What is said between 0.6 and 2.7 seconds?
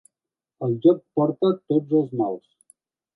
El joc porta tots els mals.